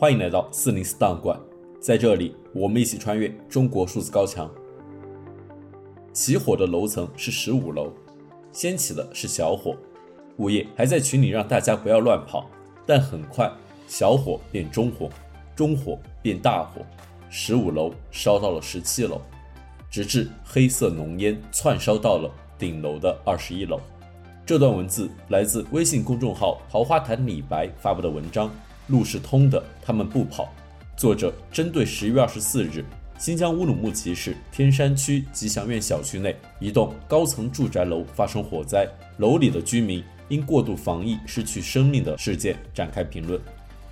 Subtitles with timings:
[0.00, 1.36] 欢迎来到四零四档案馆，
[1.80, 4.48] 在这里，我们一起穿越中国数字高墙。
[6.12, 7.92] 起火的楼层是十五楼，
[8.52, 9.74] 掀起的是小火，
[10.36, 12.48] 物业还在群里让大家不要乱跑，
[12.86, 13.50] 但很快
[13.88, 15.10] 小火变中火，
[15.56, 16.80] 中火变大火，
[17.28, 19.20] 十五楼烧到了十七楼，
[19.90, 23.80] 直至黑色浓烟窜烧到了顶楼的二十一楼。
[24.46, 28.48] 这段文字来自微信公众号“桃花潭李白”发布的文章，
[28.88, 30.52] 路是通的，他们不跑。
[30.96, 32.84] 作者针对十一月二十四日
[33.18, 43.40] 新疆乌鲁木齐市天山区吉祥苑小区内一栋高层住宅楼发生火灾，楼里的居民因过度防疫失去生命的事件展开评论。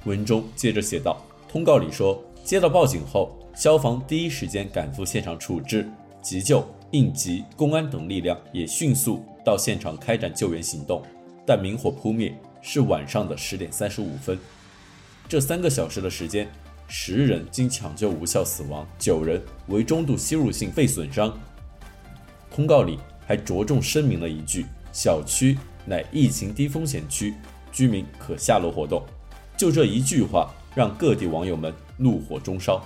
[0.05, 5.89] 文中接着写道：“通告里说，接到报警后，消防第一时间赶赴现场处置，
[6.23, 11.01] 急救、应急、公安等力量也迅速。”到现场开展救援行动，
[11.47, 14.37] 但明火扑灭是晚上的十点三十五分。
[15.29, 16.49] 这三个小时的时间，
[16.87, 21.37] 十人经抢救无效死亡，九人为中度吸入性肺损伤。
[22.51, 27.35] 通告里还着重声明了一句：“小区乃疫情低风险区，
[27.73, 29.05] 居民可下楼活动。”
[29.59, 32.81] 就这一句话，让各地网友们怒火中烧。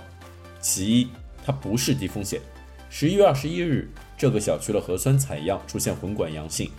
[0.59, 1.09] 其一，
[1.45, 2.41] 它不是低风险。
[2.89, 3.89] 十一月二十一日。
[4.17, 6.69] 这个小区的核酸采样出现混管阳性，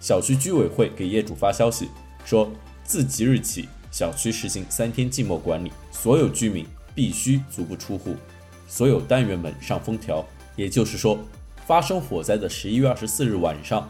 [0.00, 1.88] 小区居委会给业主发消息
[2.24, 2.50] 说，
[2.82, 8.16] 自即日起，小区实行三天静默管理，所有居民必须足不出户，
[8.66, 10.24] 所有单元门上封条。
[10.56, 11.18] 也就是说，
[11.66, 13.88] 发生火灾的十一月二十四日晚上，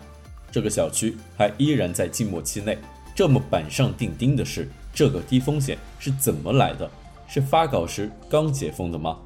[0.50, 2.76] 这个小区还依然在静默期内。
[3.14, 6.90] 这么板上钉钉的事，这个低风险是怎么来的？
[7.28, 9.18] 是发稿时刚解封的吗？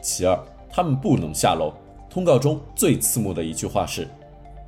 [0.00, 0.38] 其二，
[0.70, 1.72] 他们不能下楼。
[2.10, 4.08] 通告中最刺目的一句话是：“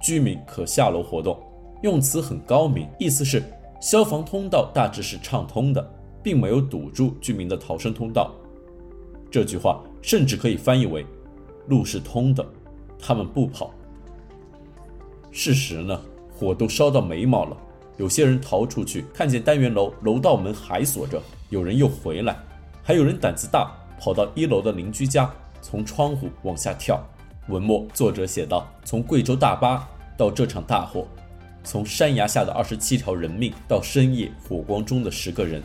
[0.00, 1.38] 居民可下楼活动”，
[1.82, 3.42] 用词很高明，意思是
[3.84, 8.32] 消防通道大致是畅通的，并没有堵住居民的逃生通道。
[9.30, 11.04] 这句话甚至可以翻译为
[11.68, 12.42] ：“路是通的，
[12.98, 13.70] 他们不跑。”
[15.30, 16.00] 事实呢，
[16.34, 17.54] 火都烧到眉毛了，
[17.98, 22.34] 有些人逃出去，看见单元楼楼道门还锁着，有人又回来，
[22.82, 25.30] 还有人胆子大，跑到一楼的邻居家，
[25.60, 26.98] 从窗户往下跳。
[27.48, 29.86] 文末作者写道：“从贵州大巴
[30.16, 31.06] 到这场大火，
[31.64, 35.62] 从山崖下的二十七条人命到深夜火光中的十个人，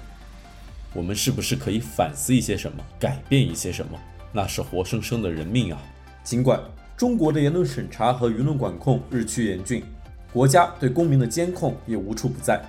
[0.94, 4.00] 我们是不是可以反思一些什么，改变一些什么？
[4.32, 5.82] 那是活生生的人命啊！
[6.24, 6.60] 尽管
[6.96, 9.84] 中国的言论审查和舆论管控日趋严峻，
[10.32, 12.62] 国家对公民的监控也无处不在，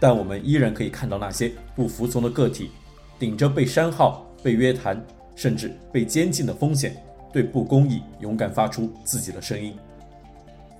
[0.00, 2.70] 但我们依然可以看到那些不服从的个体，
[3.18, 5.02] 顶着被删号、被约谈，
[5.36, 6.96] 甚至被监禁的风险。”
[7.30, 9.76] 对不公义勇敢发出自己的声音。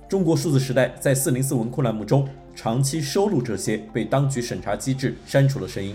[0.08, 2.26] 中国数字时代在四零四文库栏目中
[2.56, 5.94] 长期收录这些被当局审查机制删除的声音。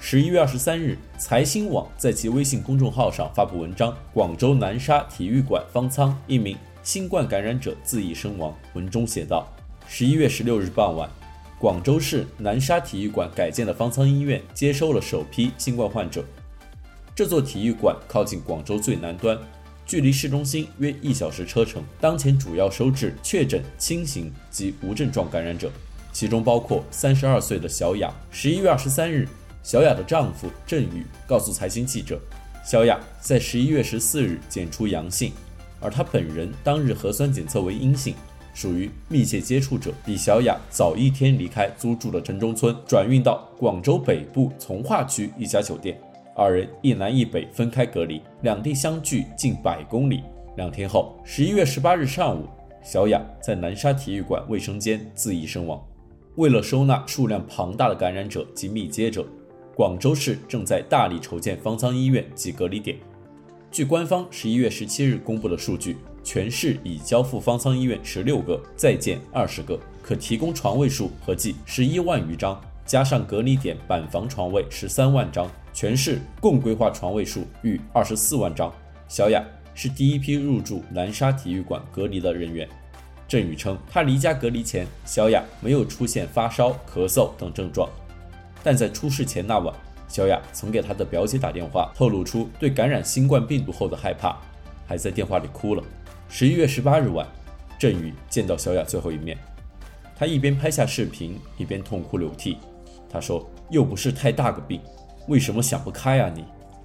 [0.00, 8.54] 十一月二十三日，财新网在其微信公众号上发布文章：广州南沙体育馆方舱一名新冠感染者自缢身亡。
[8.72, 9.46] 文中写道：
[9.86, 11.10] 十一月十六日傍晚。
[11.58, 16.24] 广州市南沙体育馆改建的方舱医院接收了首批新冠患者。
[17.16, 19.38] 这座体育馆靠近广州最南端，
[19.86, 21.82] 距离市中心约一小时车程。
[21.98, 25.72] 当前主要收治确诊轻型及无症状感染者，
[26.12, 28.12] 其中包括三十二岁的小雅。
[28.30, 29.26] 十一月二十三日，
[29.62, 32.20] 小雅的丈夫郑宇告诉财新记者，
[32.62, 35.32] 小雅在十一月十四日检出阳性，
[35.80, 38.14] 而她本人当日核酸检测为阴性。
[38.52, 45.98] 属于密切接触者，比小雅早一天离开租住的城中村，转运到广州北部从化区一家酒店。
[46.38, 50.22] 二人一南一北分开隔离，两地相距近百公里。
[50.58, 52.44] 两天后，十一月十八日上午，
[52.84, 55.82] 小雅在南沙体育馆卫生间自缢身亡。
[56.34, 59.26] 为了收纳数量庞大的感染者及密接者，
[59.74, 62.98] 广州市正在大力筹建方舱医院及隔离点。
[63.70, 65.96] 据官方十一月十七日公布的数据。
[66.22, 78.72] 全市已交付方舱医院十六个，在建二十个，可提供床位数合计十一万余张，加上隔离点板房床位十三万张，全市共规划床位数逾二十四万张。
[79.08, 79.44] 小雅
[79.74, 82.66] 是第一批入住南沙体育馆隔离的人员。
[83.28, 87.86] 郑宇称，他离家隔离前，小雅没有出现发烧、咳嗽等症状，
[88.62, 89.74] 但在出事前那晚，
[90.08, 94.34] 小雅曾给他的表姐打电话，透露出对感染新冠病毒后的害怕，
[94.86, 95.82] 还在电话里哭了。
[96.26, 97.28] 十一月十八日晚，
[97.78, 99.36] 郑宇见到小雅最后一面，
[100.16, 102.56] 他一边拍下视频，一边痛哭流涕。
[103.10, 104.80] 他说：“又不是太大个病，
[105.28, 106.44] 为什么想不开啊你？”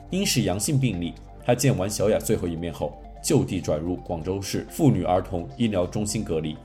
[0.09, 1.13] 因是阳性病例，
[1.45, 6.57] 他见完小雅最后一面后，就地转入广州市妇女儿童医疗中心隔离。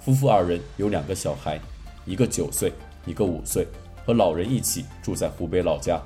[0.00, 1.58] 夫妇二人有两个小孩，
[2.04, 2.72] 一个九岁，
[3.06, 3.66] 一个五岁，
[4.04, 5.98] 和老人一起住在湖北老家。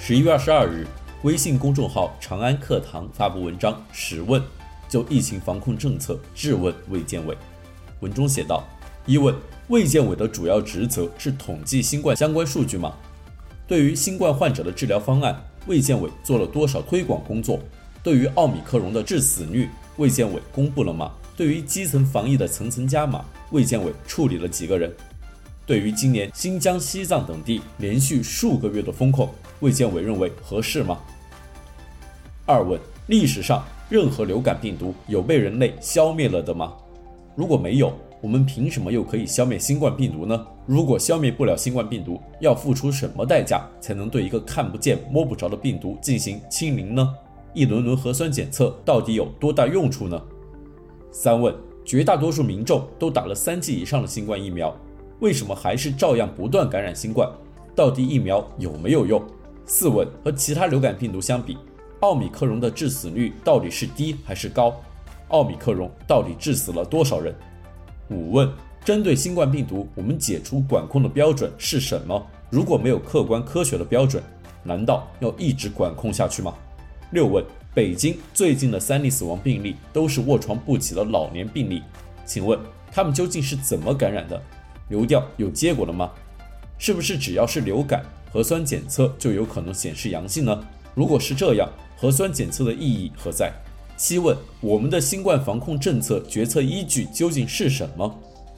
[0.00, 0.84] 十一月二十二日，
[1.22, 4.42] 微信公众号“长安课堂”发布文章《十问》，
[4.88, 7.36] 就疫情防控政策质问卫健委。
[8.00, 8.64] 文中写道：
[9.06, 9.34] 一问，
[9.68, 12.94] 卫健委的主要职责是统计新冠相关数据吗？
[13.66, 17.58] 对于新冠患者的治疗方案，卫健委做了多少推广工作？
[18.02, 21.12] 对于奥米克戎的致死率，卫健委公布了吗？
[21.36, 24.92] 对于基层防疫的层层加码，卫健委处理了几个人？
[25.66, 30.98] 对于今年新疆、西藏等地连续数个月的封控，卫健委认为合适吗？
[32.44, 36.74] 二问：历史上任何流感病毒有被人类消灭了的吗？
[37.34, 40.46] 如果没有，我们凭什么又可以消灭新冠病毒呢？
[40.66, 47.14] 如果消灭不了新冠病毒，要付出什么代价才能对一个看不见摸不着的病毒进行清零呢？
[47.52, 50.20] 一轮轮核酸检测到底有多大用处呢？
[51.10, 51.54] 三问：
[51.84, 54.74] 绝大多数民众都打了三剂以上的新冠疫苗。
[55.20, 57.28] 为什么还是照样不断感染新冠？
[57.74, 59.22] 到底疫苗有没有用？
[59.66, 61.56] 四问，和其他流感病毒相比，
[62.00, 64.74] 奥米克戎的致死率到底是低还是高？
[65.34, 67.34] 奥米克戎到底致死了多少人？
[68.08, 68.48] 五问，
[68.84, 72.24] 针对新冠病毒，我们解除管控的标准是什么？
[72.50, 74.22] 如果没有客观科学的标准，
[74.62, 76.54] 难道要一直管控下去吗？
[77.10, 77.44] 六问，
[77.74, 81.82] 北京最近的三例死亡病例都是卧床不起的老年病例，
[82.24, 82.56] 请问
[82.92, 84.40] 他们究竟是怎么感染的？
[84.88, 86.12] 流调有结果了吗？
[86.78, 90.64] 是不是只要是流感，核酸检测就有可能显示阳性呢？
[90.94, 93.52] 如果是这样，核酸检测的意义何在？
[93.96, 98.12] 七问：我们的新冠防控政策决策依据究竟是什么？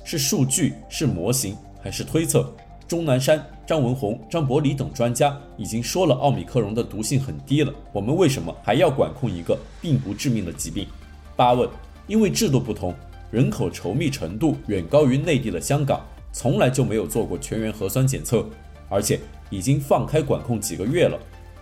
[0.04, 2.50] 是数据，是模型，还是推测？
[2.88, 10.86] 钟南山、张文宏、张伯礼等专家已经说了，奥米克戎的毒性很低了，我们为什么还要管控一个并不致命的疾病？
[11.34, 11.68] 八问：
[12.06, 12.94] 因为制度不同，
[13.30, 16.00] 人口稠密程度远高于内地的香港。
[16.32, 18.46] 从来就没有做过全员核酸检测，
[18.90, 19.18] 而且
[19.48, 21.18] 已经放开管控几个月了。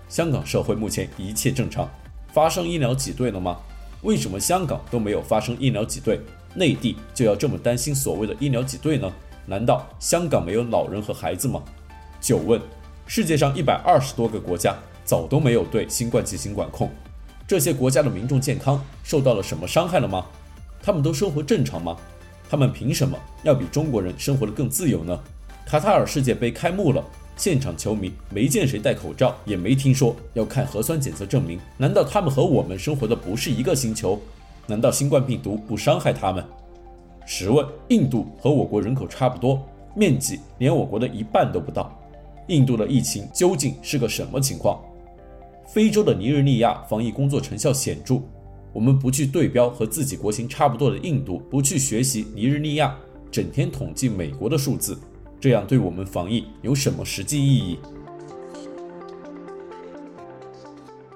[0.09, 1.89] 香港社会目前一切正常，
[2.35, 3.57] 发生医疗挤兑了吗？
[4.03, 6.19] 为什么香港都没有发生医疗挤兑，
[6.57, 9.09] 内地就要这么担心所谓的医疗挤兑呢？
[9.47, 11.63] 难道香港没有老人和孩子吗？
[12.21, 12.61] 九问：
[13.07, 16.91] 世界上一百二十多个国家早都没有对新冠进行管控，
[17.47, 20.27] 这些国家的民众健康受到了什么伤害了吗？
[20.83, 21.97] 他们都生活正常吗？
[22.51, 25.17] 他们凭什么要比中国人生活得更自由呢？
[25.65, 27.05] 卡塔尔世界杯开幕了，
[27.37, 31.59] 现场球迷没见谁戴口罩，也没听说要看核酸检测证明。
[31.77, 34.19] 难道他们和我们生活的不是一个星球？
[34.67, 36.45] 难道新冠病毒不伤害他们？
[37.27, 39.61] 十问：印度和我国人口差不多，
[39.95, 41.93] 面积连我国的一半都不到，
[42.49, 44.81] 印度的疫情究竟是个什么情况？
[45.67, 48.21] 非洲的尼日利亚防疫工作成效显著。
[48.73, 52.95] 我们不去对标和自己国情差不多的印度，不去学习尼日利亚，
[53.31, 54.99] 整天统计美国的数字，
[55.45, 57.79] 这样对我们防疫有什么实际意义？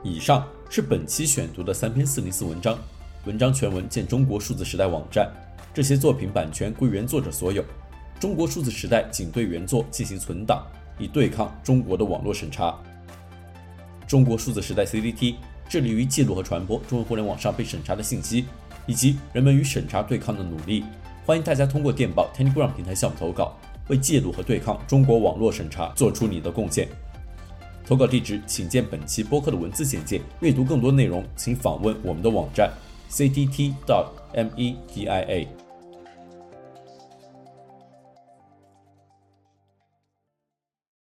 [0.05, 2.79] 以上是本期选读的三篇四零四文章，
[3.25, 5.33] 文章全文见中国数字时代网站。
[5.73, 7.65] 这些作品版权归原作者所有，
[8.21, 10.63] 中国数字时代仅对原作进行存档，
[10.99, 12.79] 以对抗中国的网络审查。
[14.07, 15.37] 中国数字时代 CCT。
[15.71, 18.45] 致力于记录和传播中文互联网上被审查的信息，
[18.87, 20.85] 以及人们与审查对抗的努力。
[21.25, 23.56] 欢迎大家通过电报 Telegram 平台向我们投稿，
[23.89, 26.89] 为记录和对抗中国网络审查做出你的贡献。
[27.87, 30.21] 投稿地址请见本期播客的文字简介。
[30.41, 32.71] 阅读更多内容，请访问我们的网站
[33.11, 33.75] ctt.media。